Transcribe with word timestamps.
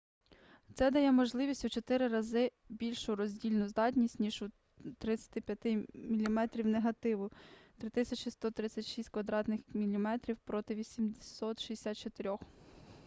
це 0.73 0.91
дає 0.91 1.11
майже 1.11 1.51
у 1.65 1.69
чотири 1.69 2.07
рази 2.07 2.51
більшу 2.69 3.15
роздільну 3.15 3.67
здатність 3.67 4.19
ніж 4.19 4.41
у 4.41 4.49
35 4.97 5.65
мм 5.93 6.49
негативу 6.55 7.31
3136 7.77 9.09
квадратних 9.09 9.59
міліметрів 9.73 10.37
проти 10.37 10.75
864 10.75 12.37